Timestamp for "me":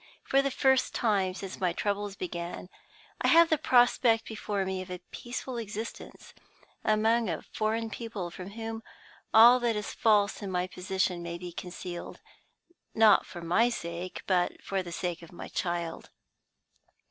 4.65-4.81